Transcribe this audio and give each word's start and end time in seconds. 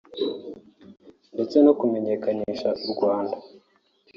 ndetse 1.33 1.55
no 1.65 1.71
kumenyekanisha 1.79 2.69
u 2.83 2.85
Rwanda 2.93 3.37